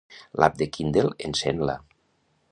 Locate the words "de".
0.61-0.67